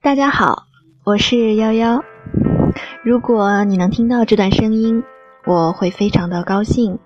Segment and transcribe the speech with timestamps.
[0.00, 0.68] 大家好，
[1.04, 2.04] 我是夭夭。
[3.02, 5.02] 如果你能听到这段声音，
[5.44, 7.00] 我会非常的高兴，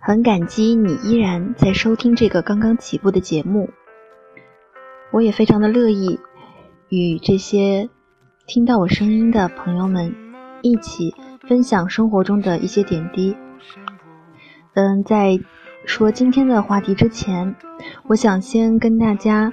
[0.00, 3.68] 很感激你依然在收听这个刚刚起步的节目。
[5.12, 6.18] 我也非常的乐意
[6.88, 7.90] 与这些
[8.46, 10.14] 听到我声音的朋友们
[10.62, 11.14] 一起
[11.46, 13.36] 分享生活中的一些点滴。
[14.72, 15.38] 嗯，在
[15.84, 17.54] 说今天的话题之前，
[18.06, 19.52] 我想先跟大家。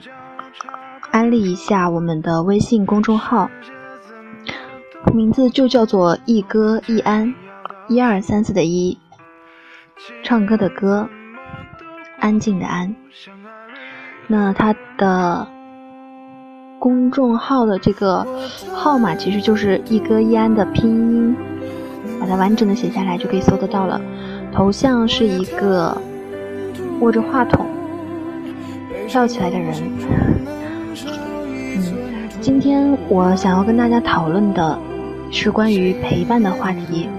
[1.18, 3.50] 安利一下我们的微信公众号，
[5.16, 7.34] 名字就叫做“一歌一安”，
[7.90, 8.96] 一二三四的一，
[10.24, 11.10] 唱歌的歌，
[12.20, 12.96] 安静的安。
[14.28, 15.48] 那它的
[16.78, 18.24] 公众号的这个
[18.72, 21.36] 号码其实就是“一歌一安”的拼音，
[22.20, 24.00] 把它完整的写下来就可以搜得到了。
[24.52, 26.00] 头像是一个
[27.00, 27.66] 握着话筒
[29.08, 29.74] 跳起来的人。
[31.06, 34.78] 嗯今天我想要跟大家讨论的
[35.32, 37.10] 是关于陪伴的话题。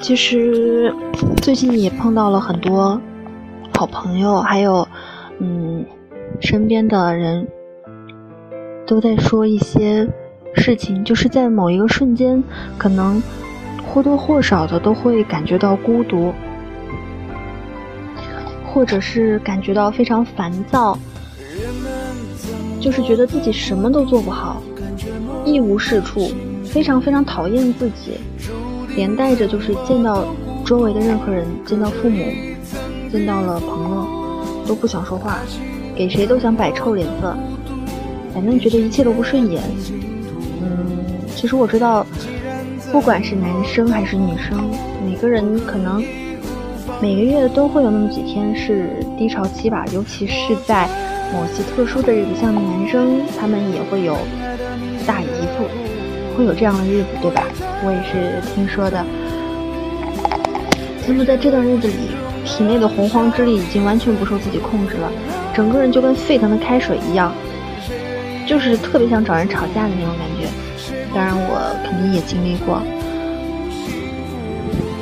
[0.00, 0.92] 其实
[1.42, 3.00] 最近也碰到了很多
[3.76, 4.86] 好朋友，还有
[5.38, 5.84] 嗯
[6.40, 7.46] 身边的人
[8.86, 10.08] 都在说一些
[10.54, 12.42] 事情，就是在某一个瞬间，
[12.76, 13.22] 可能
[13.86, 16.32] 或多或少的都会感觉到孤独，
[18.72, 20.98] 或者是感觉到非常烦躁。
[22.80, 24.62] 就是觉得自己什么都做不好，
[25.44, 26.30] 一无是处，
[26.64, 28.18] 非常非常讨厌自己，
[28.94, 30.24] 连带着就是见到
[30.64, 32.24] 周围的任何人，见到父母，
[33.10, 34.06] 见到了朋友，
[34.64, 35.40] 都不想说话，
[35.96, 37.36] 给谁都想摆臭脸色，
[38.32, 39.60] 反正觉得一切都不顺眼。
[40.62, 40.96] 嗯，
[41.34, 42.06] 其实我知道，
[42.92, 44.70] 不管是男生还是女生，
[45.04, 46.02] 每个人可能
[47.00, 50.88] 每个月都会有那么几天是低潮期吧，尤其是在。
[51.30, 54.16] 某些特殊的日子，像男生，他们也会有
[55.06, 55.68] 大姨夫，
[56.34, 57.42] 会有这样的日子，对吧？
[57.84, 59.04] 我也是听说的。
[61.06, 61.94] 那么在这段日子里，
[62.46, 65.12] 体内的洪荒之力已经完全不受自己控制了，
[65.52, 67.30] 整个人就跟沸腾的开水一样，
[68.46, 70.48] 就是特别想找人吵架的那种感觉。
[71.14, 72.80] 当然，我肯定也经历过。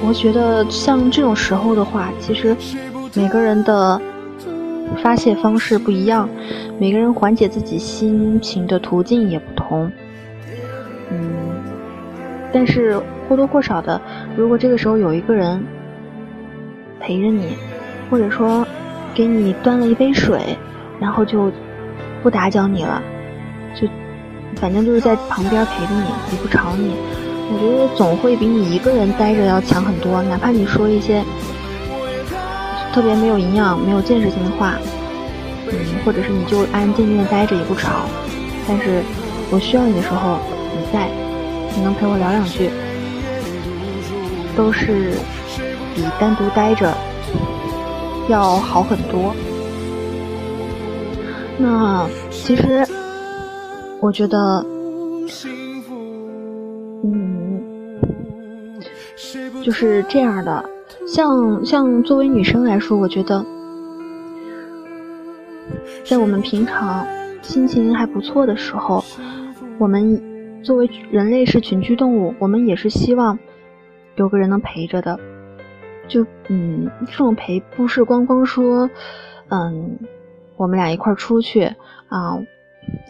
[0.06, 2.56] 我觉得像这种时候的话，其实
[3.14, 4.00] 每个人的。
[5.02, 6.28] 发泄方式不一样，
[6.78, 9.90] 每个人缓解自己心情的途径也不同。
[11.10, 11.18] 嗯，
[12.52, 12.96] 但是
[13.28, 14.00] 或多或少的，
[14.36, 15.60] 如果这个时候有一个人
[17.00, 17.56] 陪着你，
[18.08, 18.64] 或者说
[19.12, 20.56] 给你端了一杯水，
[21.00, 21.50] 然后就
[22.22, 23.02] 不打搅你了，
[23.74, 23.88] 就
[24.54, 26.92] 反正就是在旁边陪着你，也不吵你，
[27.50, 30.22] 我觉得总会比你一个人待着要强很多。
[30.24, 31.24] 哪怕你说一些。
[32.92, 34.72] 特别没有营养、没有建设性的话，
[35.68, 37.90] 嗯，或者是你就安安静静的待着也不吵，
[38.66, 39.02] 但是
[39.50, 40.38] 我需要你的时候
[40.72, 41.10] 你在，
[41.76, 42.70] 你能陪我聊两句，
[44.56, 45.10] 都是
[45.94, 46.96] 比单独待着
[48.28, 49.34] 要好很多。
[51.58, 52.82] 那其实
[54.00, 54.64] 我觉得，
[59.62, 60.68] 就是这样的。
[61.06, 63.44] 像像作为女生来说，我觉得，
[66.04, 67.06] 在我们平常
[67.42, 69.02] 心情还不错的时候，
[69.78, 73.38] 我们作为人类是群居动物，我们也是希望
[74.16, 75.18] 有个人能陪着的。
[76.08, 78.88] 就嗯，这种陪不是光光说，
[79.48, 79.98] 嗯，
[80.56, 81.64] 我们俩一块出去
[82.08, 82.38] 啊，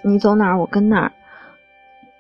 [0.02, 1.12] 你走哪儿我跟哪儿。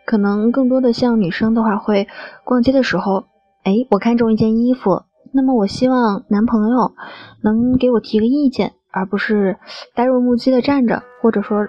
[0.04, 2.06] 可能更多的像女生的话，会
[2.44, 3.24] 逛街的时候，
[3.66, 5.02] 哎，我看中一件衣服。
[5.32, 6.94] 那么我希望男朋友
[7.42, 9.58] 能给我提个意见，而不是
[9.92, 11.66] 呆若木鸡的站着，或者说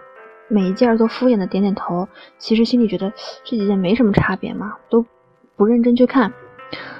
[0.48, 2.08] 每一件都敷衍的点点头。
[2.38, 3.12] 其实心里觉得
[3.44, 5.04] 这几件没什么差别嘛，都
[5.56, 6.32] 不认真去看。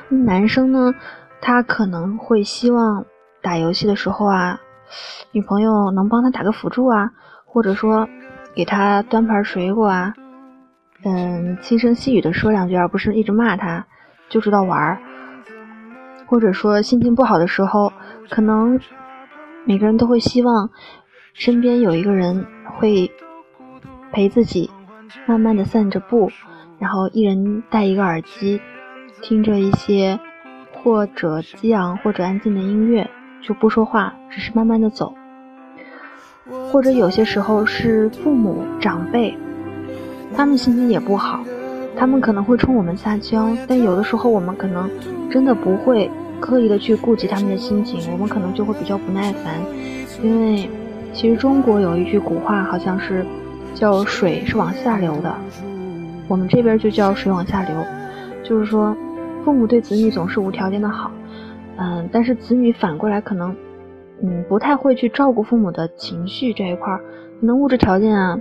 [0.10, 0.96] 男生呢，
[1.42, 3.06] 他可能会希望
[3.44, 4.60] 打游戏的时候啊，
[5.32, 7.12] 女朋友能帮他打个辅助啊，
[7.46, 8.10] 或者说
[8.56, 10.16] 给他端盘水果啊，
[11.06, 13.86] 嗯，轻声细语的说两句，而不是一直骂他，
[14.30, 15.00] 就知道玩儿。
[16.26, 17.94] 或者说心情不好的时候，
[18.30, 18.80] 可能
[19.66, 20.70] 每个人都会希望
[21.34, 22.46] 身边有一个人
[22.76, 23.10] 会
[24.12, 24.70] 陪自己，
[25.26, 26.30] 慢慢的散着步，
[26.80, 28.60] 然后一人戴一个耳机，
[29.22, 30.20] 听着一些
[30.74, 33.10] 或者激昂或者安静的音乐，
[33.42, 35.14] 就不说话，只是慢慢的走。
[36.72, 39.38] 或者有些时候是父母长辈，
[40.36, 41.42] 他们心情也不好。
[41.98, 44.90] 他们可能会冲我们撒娇，但有的时候我们可能
[45.30, 46.10] 真的不会
[46.40, 49.56] 刻意的去顾及他们的心情，我们可能就会比较不耐烦。
[50.22, 50.70] 因为
[51.14, 53.26] 其实中国有一句古话，好像是
[53.74, 55.36] 叫水是往下流的，
[56.28, 57.76] 我们这边就叫水往下流，
[58.44, 58.96] 就是说
[59.44, 61.12] 父母对子女总是无条件的好，
[61.78, 63.56] 嗯，但是子女反过来可能，
[64.22, 67.00] 嗯，不太会去照顾父母的情绪这一块儿，
[67.40, 68.40] 可能物质条件啊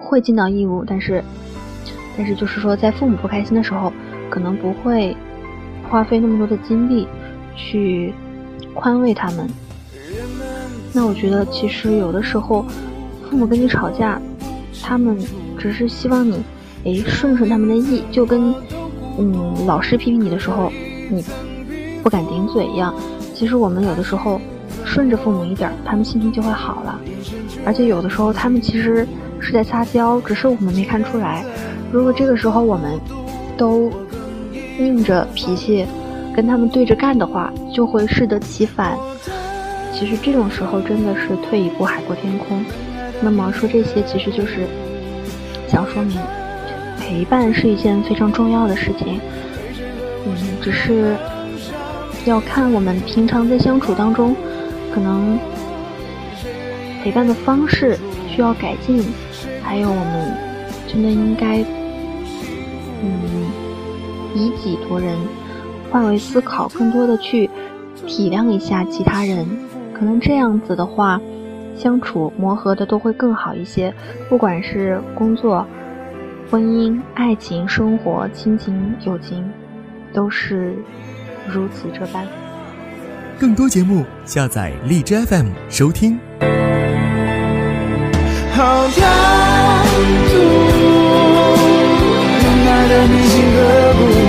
[0.00, 1.22] 会尽到义务，但是，
[2.16, 3.92] 但是就是说在父母不开心的时候，
[4.30, 5.16] 可能不会
[5.88, 7.06] 花费那么多的精力
[7.54, 8.12] 去
[8.74, 9.48] 宽慰他们。
[10.92, 12.64] 那我觉得，其实有的时候，
[13.28, 14.20] 父母跟你吵架，
[14.82, 15.18] 他们
[15.58, 16.42] 只是希望你，
[16.84, 18.54] 哎，顺顺他们的意，就跟，
[19.18, 20.72] 嗯，老师批评你的时候，
[21.10, 21.22] 你
[22.02, 22.94] 不敢顶嘴一样。
[23.34, 24.40] 其实我们有的时候
[24.86, 26.98] 顺着父母一点，他们心情就会好了。
[27.66, 29.06] 而且有的时候他们其实
[29.38, 31.44] 是在撒娇，只是我们没看出来。
[31.96, 33.00] 如果这个时候我们
[33.56, 33.90] 都
[34.78, 35.86] 硬着脾气
[36.34, 38.98] 跟他们对着干的话，就会适得其反。
[39.94, 42.62] 其实这种时候真的是退一步海阔天空。
[43.22, 44.66] 那么说这些，其实就是
[45.66, 46.18] 想说明
[47.00, 49.18] 陪伴是一件非常重要的事情。
[50.26, 51.16] 嗯，只是
[52.26, 54.36] 要看我们平常在相处当中，
[54.92, 55.38] 可能
[57.02, 57.96] 陪伴的方式
[58.28, 59.02] 需要改进，
[59.62, 60.36] 还有我们
[60.86, 61.64] 真的应该
[63.06, 63.50] 嗯
[64.34, 65.16] 以己度人，
[65.90, 67.48] 换位思考，更多的去
[68.06, 69.46] 体谅一下其他人。
[69.94, 71.20] 可能这样子的话，
[71.76, 73.94] 相处磨合的都会更好一些。
[74.28, 75.66] 不管是工作、
[76.50, 79.48] 婚姻、爱情、生活、亲情、友情，
[80.12, 80.74] 都是
[81.48, 82.26] 如此这般。
[83.38, 86.18] 更多节目，下载荔枝 FM 收听。
[88.52, 88.88] 好
[92.96, 94.25] 谁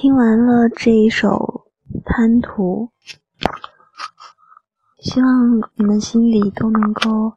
[0.00, 1.66] 听完了这一首
[2.04, 2.90] 《贪图》，
[5.00, 7.32] 希望你们心里都能够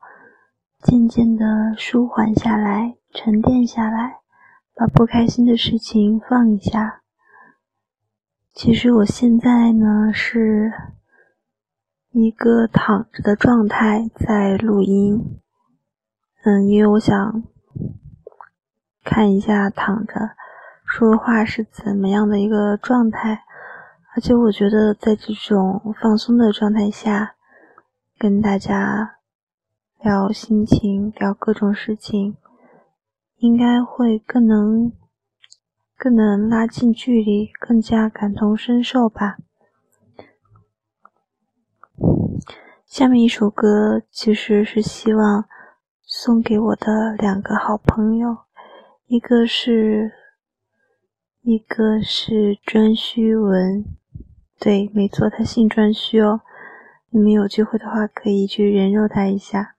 [0.83, 4.19] 渐渐的舒缓下来、沉淀下来，
[4.75, 7.01] 把不开心的事情放一下。
[8.53, 10.71] 其实我现在呢是
[12.11, 15.39] 一个躺着的状态在录音，
[16.43, 17.43] 嗯，因为我想
[19.03, 20.35] 看一下躺着。
[20.93, 23.43] 说话是怎么样的一个状态？
[24.13, 27.35] 而且我觉得在这种放松的状态下，
[28.19, 29.15] 跟大家
[30.03, 32.35] 聊心情、聊各种事情，
[33.37, 34.91] 应该会更能、
[35.97, 39.37] 更能拉近距离，更加感同身受吧。
[42.85, 45.45] 下面一首歌其实是希望
[46.03, 48.39] 送给我的两个好朋友，
[49.07, 50.20] 一个是。
[51.43, 53.83] 一个是专虚文，
[54.59, 56.41] 对，没错，他姓专虚哦。
[57.09, 59.75] 你们有机会的话，可以去人肉他一下。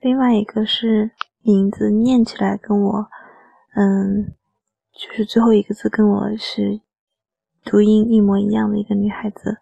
[0.00, 3.08] 另外一个是名字念起来跟我，
[3.76, 4.34] 嗯，
[4.92, 6.80] 就是最后一个字跟我是
[7.64, 9.58] 读音一模一样的一个女孩子。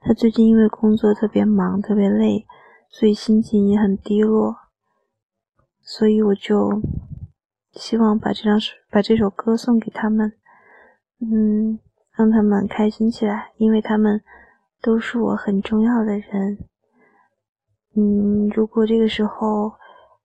[0.00, 2.46] 她最近因为工作特别忙，特别累，
[2.90, 4.56] 所以心情也很低落。
[5.80, 6.82] 所以我就
[7.74, 8.58] 希望把这张
[8.90, 10.32] 把这首歌送给他们。
[11.32, 11.78] 嗯，
[12.16, 14.22] 让他们开心起来，因为他们
[14.82, 16.58] 都是我很重要的人。
[17.96, 19.72] 嗯，如果这个时候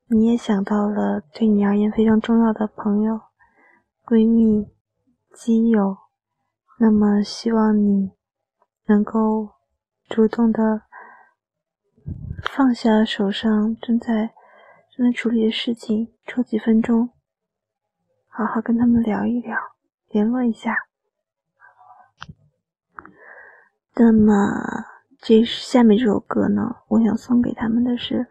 [0.07, 3.21] 你也想到了对你而言非常重要的朋友、
[4.05, 4.67] 闺蜜、
[5.33, 5.95] 基友，
[6.79, 8.11] 那么希望你
[8.87, 9.49] 能够
[10.07, 10.81] 主动的
[12.41, 14.33] 放下手上正在
[14.97, 17.11] 正在处理的事情，抽几分钟，
[18.27, 19.55] 好好跟他们聊一聊，
[20.09, 20.88] 联络一下。
[23.95, 24.33] 那么，
[25.19, 28.25] 这下面这首歌呢，我想送给他们的是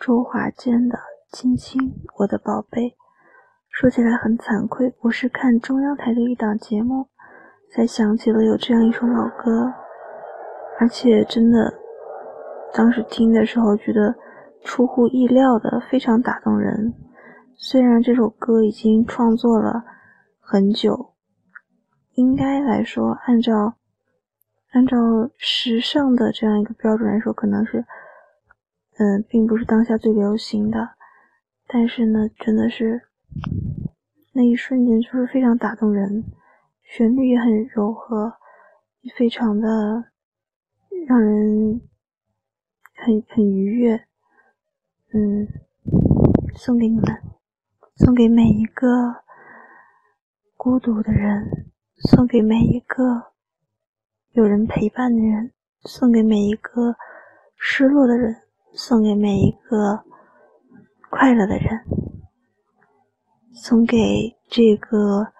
[0.00, 0.96] 周华健的
[1.32, 1.78] 《亲亲
[2.16, 2.82] 我的宝贝》。
[3.68, 7.06] 说起来很惭愧，我是看中央台的一档节目，
[7.70, 9.70] 才想起了有这样一首老歌，
[10.80, 11.74] 而且真的，
[12.72, 14.14] 当时听的时候觉得
[14.64, 16.94] 出乎意料的非常打动人。
[17.56, 19.84] 虽然这首歌已经创作了
[20.40, 21.12] 很久，
[22.14, 23.74] 应该来说按照。
[24.72, 24.96] 按照
[25.36, 27.84] 时尚的这样一个标准来说，可能是，
[28.96, 30.94] 嗯，并不是当下最流行的，
[31.66, 33.02] 但是呢，真的是
[34.32, 36.24] 那一瞬间就是非常打动人，
[36.84, 38.32] 旋律也很柔和，
[39.14, 39.68] 非常的
[41.06, 41.82] 让人
[42.96, 44.06] 很很愉悦，
[45.12, 45.46] 嗯，
[46.54, 47.04] 送给你们，
[47.96, 48.86] 送给每一个
[50.56, 51.70] 孤独的人，
[52.10, 53.31] 送给每一个。
[54.34, 55.52] 有人陪伴的人，
[55.84, 56.96] 送给每一个
[57.54, 60.04] 失落的人，送给每一个
[61.10, 61.84] 快乐的人，
[63.52, 65.34] 送给这个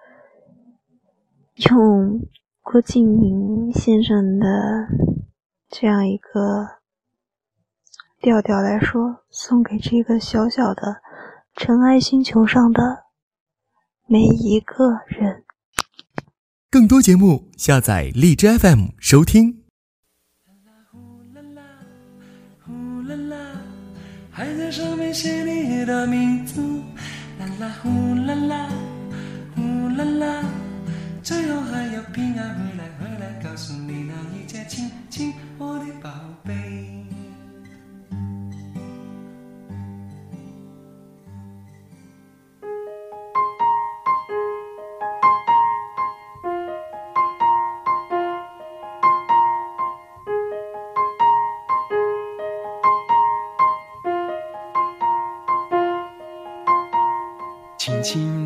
[1.71, 2.21] 用
[2.61, 4.47] 郭敬明先生的
[5.69, 6.77] 这样一个
[8.21, 11.01] 调调来说，送给这个小小的
[11.55, 13.05] 尘埃星球上的
[14.05, 15.42] 每一个人。
[16.73, 19.57] 更多节目，下载荔枝 FM 收听。
[22.65, 23.37] 呼啦啦，
[24.31, 26.59] 还在上面写你的名字。
[27.37, 28.69] 啦啦呼啦啦，
[29.55, 30.43] 呼啦啦，
[31.21, 36.09] 最后还要平安回来，回来告诉你那一切，亲亲我的宝
[36.43, 36.92] 贝。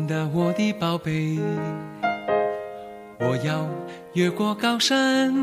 [0.08, 1.38] 的，我的宝贝，
[3.20, 3.68] 我要
[4.14, 5.34] 越过高山，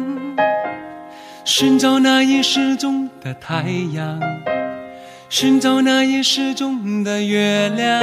[1.45, 4.19] 寻找那已失踪的太阳，
[5.29, 8.01] 寻找那已失踪的月亮。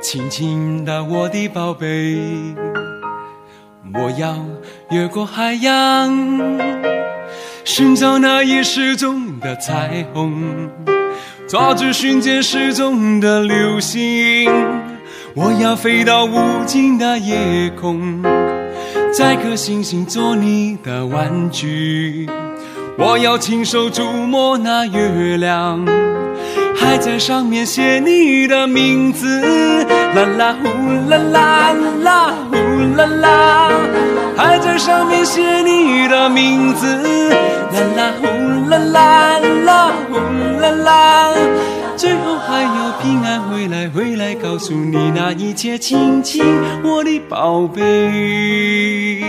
[0.00, 2.18] 轻轻的，我的宝贝，
[3.92, 4.34] 我要
[4.88, 6.10] 越过海洋，
[7.66, 10.70] 寻找那已失踪的彩虹。
[11.46, 14.48] 抓住瞬间失踪的流星，
[15.34, 18.20] 我要飞到无尽的夜空，
[19.16, 22.28] 摘颗星星做你的玩具。
[22.98, 25.86] 我要亲手触摸那月亮，
[26.76, 29.40] 还在上面写你的名字。
[30.14, 30.68] 啦啦呼
[31.08, 31.72] 啦啦
[32.02, 32.56] 啦呼
[32.96, 33.70] 啦啦，
[34.36, 37.30] 还在上面写你的名字。
[37.72, 41.32] 啦啦呼啦啦啦呼啦啦，
[42.00, 46.42] 最后还要平安回来，回来告诉你那一切，亲亲
[46.82, 49.20] 我的宝贝。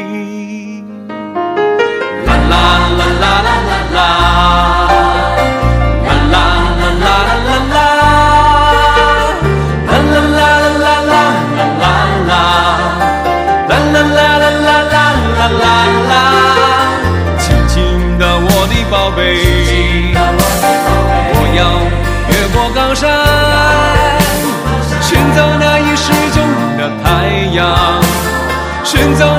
[2.30, 5.11] 啦啦啦啦啦啦啦。
[29.02, 29.31] 寻找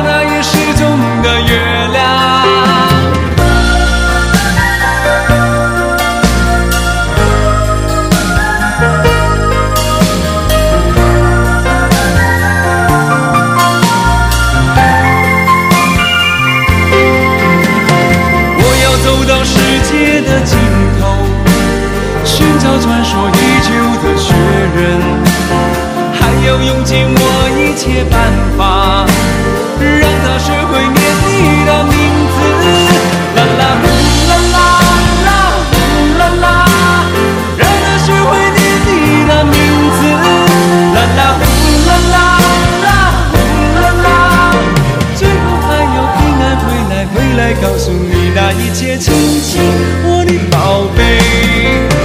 [47.72, 49.62] 告诉你那一切亲亲
[50.04, 51.00] 我的宝贝。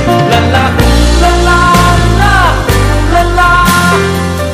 [0.07, 0.79] 啦啦呼
[1.19, 1.51] 啦啦
[2.19, 2.23] 啦
[2.71, 3.41] 呼啦啦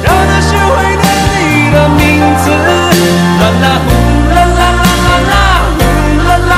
[0.02, 1.38] 让他学会念你
[1.70, 2.02] 的名
[2.42, 3.90] 字啦啦呼
[4.34, 5.34] 啦啦啦啦啦
[5.78, 5.82] 呼
[6.26, 6.52] 啦啦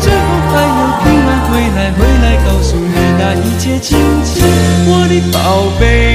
[0.00, 0.16] 最后
[0.48, 4.32] 还要平安回来回来告诉你那一切亲亲
[4.86, 6.11] 我的宝贝